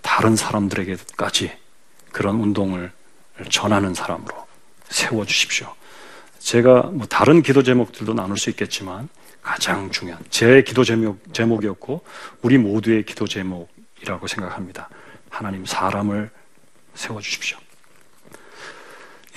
다른 0.02 0.36
사람들에게까지 0.36 1.52
그런 2.12 2.36
운동을 2.40 2.92
전하는 3.50 3.94
사람으로 3.94 4.46
세워 4.90 5.26
주십시오. 5.26 5.74
제가 6.40 6.84
뭐 6.94 7.08
다른 7.08 7.42
기도 7.42 7.64
제목들도 7.64 8.14
나눌 8.14 8.38
수 8.38 8.50
있겠지만 8.50 9.10
가장 9.42 9.90
중요한 9.92 10.24
제 10.30 10.62
기도 10.62 10.84
제목 10.84 11.34
제목이었고 11.34 12.04
우리 12.42 12.58
모두의 12.58 13.06
기도 13.06 13.28
제목 13.28 13.73
이라고 14.04 14.28
생각합니다. 14.28 14.90
하나님 15.30 15.66
사람을 15.66 16.30
세워 16.94 17.22
주십시오. 17.22 17.58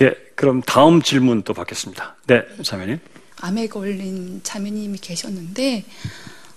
예, 0.01 0.13
그럼 0.35 0.61
다음 0.61 1.01
질문 1.01 1.41
또 1.43 1.53
받겠습니다. 1.53 2.17
네, 2.27 2.43
자매님. 2.63 2.99
암에 3.39 3.67
걸린 3.67 4.41
자매님이 4.43 4.99
계셨는데 4.99 5.85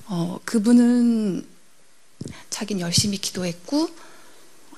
어, 0.07 0.41
그분은 0.45 1.47
자기는 2.51 2.81
열심히 2.81 3.17
기도했고 3.17 3.89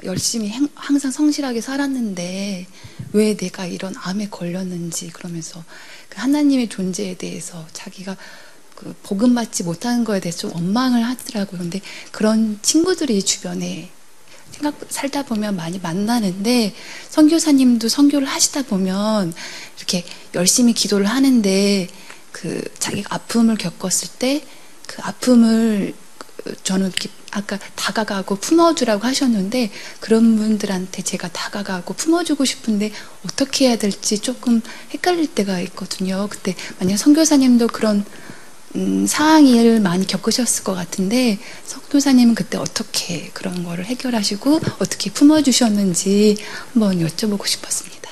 열심히 0.05 0.49
행, 0.49 0.69
항상 0.75 1.11
성실하게 1.11 1.61
살았는데 1.61 2.67
왜 3.13 3.37
내가 3.37 3.67
이런 3.67 3.95
암에 3.97 4.29
걸렸는지 4.29 5.11
그러면서 5.11 5.65
그 6.09 6.21
하나님의 6.21 6.69
존재에 6.69 7.15
대해서 7.15 7.67
자기가 7.73 8.17
그 8.83 8.95
복음 9.03 9.35
받지 9.35 9.63
못하는 9.63 10.05
거에 10.05 10.21
대해서 10.21 10.41
좀 10.41 10.53
원망을 10.55 11.03
하더라고요. 11.03 11.61
근데 11.61 11.81
그런 12.11 12.59
친구들이 12.63 13.23
주변에 13.23 13.91
생각 14.51 14.75
살다 14.89 15.23
보면 15.23 15.57
많이 15.57 15.79
만나는데 15.79 16.75
선교사님도 17.11 17.89
선교를 17.89 18.27
하시다 18.27 18.63
보면 18.63 19.33
이렇게 19.79 20.05
열심히 20.35 20.73
기도를 20.73 21.07
하는데 21.07 21.89
그 22.33 22.63
자기가 22.79 23.15
아픔을 23.15 23.57
겪었을 23.57 24.09
때 24.19 24.45
그 24.93 25.01
아픔을 25.03 25.95
저는 26.65 26.93
아까 27.31 27.59
다가가고 27.77 28.37
품어주라고 28.37 29.07
하셨는데 29.07 29.71
그런 30.01 30.37
분들한테 30.37 31.03
제가 31.03 31.29
다가가고 31.29 31.95
품어주고 31.95 32.45
싶은데 32.45 32.93
어떻게 33.25 33.69
해야 33.69 33.77
될지 33.77 34.19
조금 34.19 34.61
헷갈릴 34.93 35.29
때가 35.35 35.61
있거든요. 35.61 36.27
그때 36.29 36.55
만약 36.79 36.99
선교사님도 36.99 37.69
그런 37.69 38.05
음, 38.75 39.07
상황을 39.07 39.81
많이 39.81 40.07
겪으셨을 40.07 40.65
것 40.65 40.75
같은데 40.75 41.39
석교사님은 41.65 42.35
그때 42.35 42.57
어떻게 42.59 43.29
그런 43.35 43.65
거를 43.65 43.85
해결하시고 43.85 44.61
어떻게 44.81 45.11
품어주셨는지 45.11 46.37
한번 46.73 46.99
여쭤보고 46.99 47.47
싶었습니다. 47.47 48.11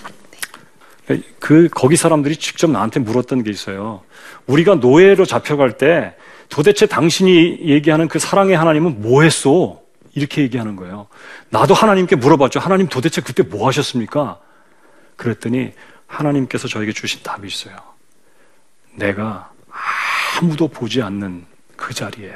네. 1.06 1.22
그 1.38 1.68
거기 1.72 1.96
사람들이 1.96 2.36
직접 2.36 2.70
나한테 2.70 3.00
물었던 3.00 3.42
게 3.42 3.50
있어요. 3.50 4.02
우리가 4.46 4.76
노예로 4.76 5.26
잡혀갈 5.26 5.78
때 5.78 6.14
도대체 6.48 6.86
당신이 6.86 7.60
얘기하는 7.62 8.08
그 8.08 8.18
사랑의 8.18 8.56
하나님은 8.56 9.00
뭐 9.00 9.22
했어? 9.22 9.80
이렇게 10.14 10.42
얘기하는 10.42 10.76
거예요. 10.76 11.06
나도 11.50 11.74
하나님께 11.74 12.16
물어봤죠. 12.16 12.60
하나님 12.60 12.88
도대체 12.88 13.20
그때 13.20 13.42
뭐 13.42 13.66
하셨습니까? 13.68 14.40
그랬더니 15.16 15.72
하나님께서 16.06 16.68
저에게 16.68 16.92
주신 16.92 17.22
답이 17.22 17.46
있어요. 17.46 17.76
내가 18.94 19.50
아무도 20.40 20.68
보지 20.68 21.02
않는 21.02 21.44
그 21.76 21.92
자리에 21.92 22.34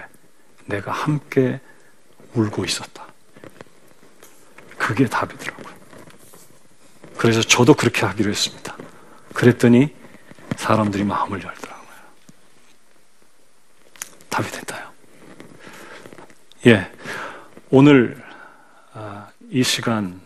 내가 0.66 0.92
함께 0.92 1.58
울고 2.34 2.66
있었다. 2.66 3.06
그게 4.76 5.06
답이더라고요. 5.06 5.74
그래서 7.16 7.40
저도 7.40 7.72
그렇게 7.72 8.04
하기로 8.04 8.30
했습니다. 8.30 8.76
그랬더니 9.32 9.94
사람들이 10.56 11.02
마음을 11.04 11.42
열더라고요. 11.42 11.88
답이 14.28 14.50
됐다요. 14.50 14.90
예. 16.66 16.92
오늘 17.70 18.22
아, 18.92 19.28
이 19.48 19.62
시간 19.62 20.20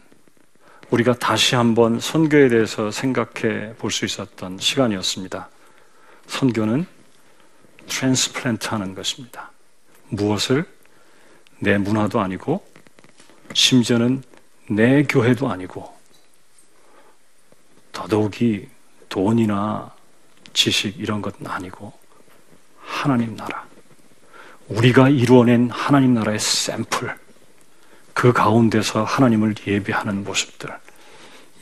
우리가 0.90 1.14
다시 1.14 1.54
한번 1.54 2.00
선교에 2.00 2.48
대해서 2.48 2.90
생각해 2.90 3.74
볼 3.78 3.92
수 3.92 4.04
있었던 4.04 4.58
시간이었습니다. 4.58 5.48
선교는 6.26 6.97
트랜스플랜트 7.88 8.68
하는 8.68 8.94
것입니다. 8.94 9.50
무엇을? 10.08 10.64
내 11.60 11.76
문화도 11.76 12.20
아니고 12.20 12.64
심지어는 13.52 14.22
내 14.70 15.02
교회도 15.02 15.50
아니고 15.50 15.92
더더욱이 17.92 18.68
돈이나 19.08 19.90
지식 20.52 20.98
이런 20.98 21.20
것은 21.20 21.46
아니고 21.46 21.92
하나님 22.78 23.36
나라. 23.36 23.66
우리가 24.68 25.08
이루어낸 25.08 25.70
하나님 25.70 26.14
나라의 26.14 26.38
샘플. 26.38 27.16
그 28.12 28.32
가운데서 28.32 29.04
하나님을 29.04 29.54
예배하는 29.66 30.24
모습들. 30.24 30.70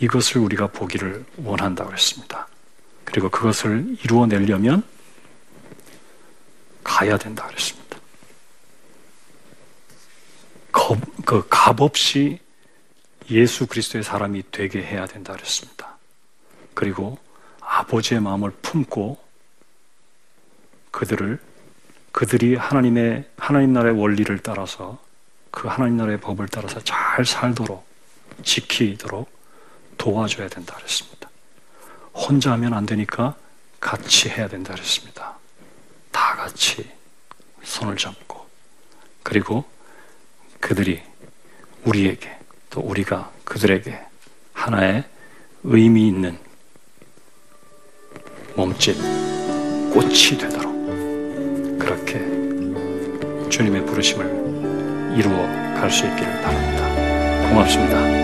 이것을 0.01 0.41
우리가 0.41 0.69
보기를 0.69 1.25
원한다고 1.43 1.93
했습니다. 1.93 2.49
그리고 3.05 3.29
그것을 3.29 3.97
이루어내려면 4.03 4.83
가야 6.87 7.19
된다 7.19 7.45
그랬습니다. 7.49 7.99
겁, 10.71 10.99
그 11.25 11.47
값없이 11.49 12.39
예수 13.29 13.67
그리스도의 13.67 14.05
사람이 14.05 14.45
되게 14.53 14.83
해야 14.85 15.05
된다 15.05 15.33
그랬습니다. 15.33 15.97
그리고 16.75 17.19
아버지의 17.61 18.21
마음을 18.21 18.53
품고 18.63 19.19
그들을 20.93 21.41
그들이 22.13 22.55
하나님의 22.55 23.29
하나님 23.37 23.73
나라의 23.73 23.99
원리를 23.99 24.39
따라서 24.39 24.99
그 25.51 25.67
하나님 25.67 25.97
나라의 25.97 26.21
법을 26.21 26.47
따라서 26.49 26.81
잘 26.81 27.25
살도록 27.25 27.85
지키도록 28.45 29.29
도와줘야 29.99 30.49
된다 30.49 30.77
그랬습니다. 30.77 31.29
혼자 32.15 32.53
하면 32.53 32.75
안 32.75 32.87
되니까 32.87 33.35
같이 33.81 34.29
해야 34.29 34.47
된다 34.47 34.73
그랬습니다. 34.73 35.36
다 36.17 36.35
같이 36.35 36.91
손을 37.63 37.99
잡고 37.99 38.47
그리고 39.23 39.67
그들이 40.61 41.03
우리에게 41.85 42.39
또 42.71 42.81
우리가 42.81 43.31
그들에게 43.45 44.01
하나의 44.55 45.05
의미 45.63 46.09
있는 46.09 46.39
몸짓 48.55 48.97
꽃이 49.93 50.39
되도록 50.39 50.75
그렇게 51.79 52.19
주님의 53.51 53.85
부르심을 53.85 55.19
이루어 55.19 55.37
갈 55.79 55.91
수 55.91 56.07
있기를 56.07 56.41
바랍니다. 56.41 57.51
고맙습니다. 57.51 58.17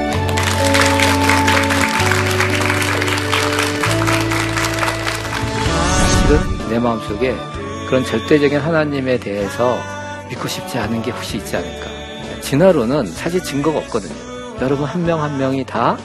내 6.71 6.79
마음속에 6.79 7.52
그런 7.93 8.07
절대적인 8.07 8.59
하나님에 8.59 9.19
대해서 9.19 9.77
믿고 10.31 10.49
싶지 10.49 10.79
않은 10.79 11.03
게 11.03 11.11
혹시 11.11 11.37
있지 11.37 11.55
않을까. 11.55 11.91
진화로는 12.41 13.05
사실 13.05 13.43
증거가 13.43 13.81
없거든요. 13.81 14.15
여러분 14.63 14.87
한명한 14.87 15.37
명이 15.37 15.67
다 15.67 15.99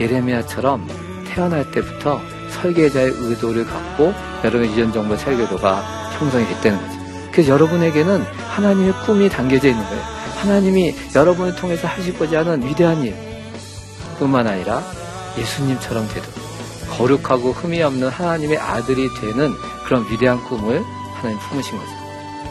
예레미야처럼 0.00 0.88
태어날 1.28 1.70
때부터 1.70 2.18
설계자의 2.48 3.10
의도를 3.10 3.66
갖고 3.66 4.14
여러분의 4.42 4.70
유전 4.70 4.90
정보 4.90 5.18
설계도가 5.18 5.82
형성이 6.18 6.46
됐다는 6.46 6.80
거죠. 6.80 6.98
그래서 7.30 7.52
여러분에게는 7.52 8.22
하나님의 8.22 8.94
꿈이 9.04 9.28
담겨져 9.28 9.68
있는 9.68 9.84
거예요. 9.84 10.02
하나님이 10.38 10.94
여러분을 11.14 11.56
통해서 11.56 11.86
하시고자 11.88 12.38
하는 12.38 12.66
위대한 12.66 13.04
일 13.04 13.14
뿐만 14.18 14.46
아니라 14.46 14.82
예수님처럼 15.36 16.08
되도록 16.08 16.34
거룩하고 16.96 17.52
흠이 17.52 17.82
없는 17.82 18.08
하나님의 18.08 18.56
아들이 18.56 19.10
되는 19.20 19.52
그런 19.86 20.04
위대한 20.10 20.42
꿈을 20.44 20.84
하나님 21.14 21.38
품으신 21.38 21.78
거죠. 21.78 21.90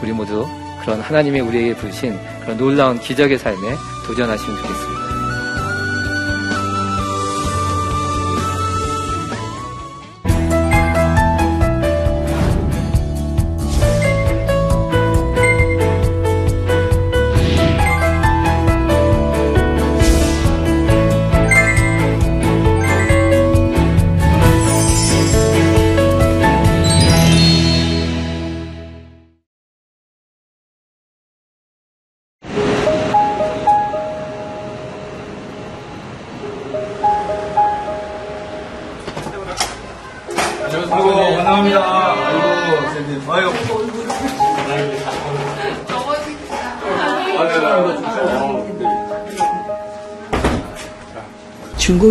우리 0.02 0.12
모두 0.12 0.46
그런 0.80 1.00
하나님의 1.00 1.42
우리에게 1.42 1.76
부르신 1.76 2.18
그런 2.42 2.56
놀라운 2.56 2.98
기적의 2.98 3.38
삶에 3.38 3.76
도전하시면 4.06 4.56
좋겠습니다. 4.56 4.95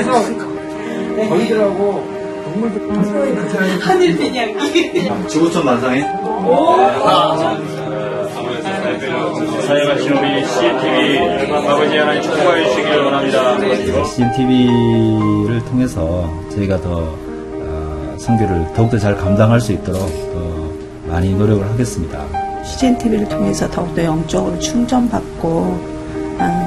하나님께서 0.00 1.28
저희들하고 1.28 2.14
하늘 3.80 4.16
그냥이. 4.16 5.28
지구촌 5.28 5.64
만상에 5.64 6.02
사역하신 9.66 10.12
우리 10.12 10.46
CTV 10.46 11.18
아버지 11.52 11.96
하나님 11.96 12.22
축복하여 12.22 12.68
주시길 12.68 12.96
원합니다. 12.98 14.04
CNTV를 14.04 15.64
통해서 15.64 16.30
저희가 16.50 16.80
더 16.80 17.16
어, 17.66 18.14
선교를 18.18 18.66
더욱더 18.74 18.98
잘 18.98 19.16
감당할 19.16 19.60
수 19.60 19.72
있도록 19.72 20.00
더 20.32 21.10
많이 21.10 21.34
노력을 21.34 21.64
하겠습니다. 21.70 22.24
CGN 22.64 22.98
TV를 22.98 23.28
통해서 23.28 23.68
더욱더 23.70 24.04
영적으로 24.04 24.58
충전받고 24.58 25.78
아, 25.80 25.93